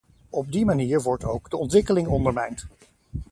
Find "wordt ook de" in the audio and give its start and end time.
1.01-1.57